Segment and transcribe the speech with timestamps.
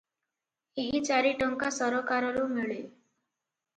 [0.83, 2.81] ଏହି ଚାରି ଟଙ୍କା ସରକାରରୁ ମିଳେ।